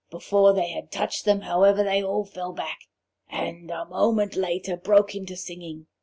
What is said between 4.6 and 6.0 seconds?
broke into singing.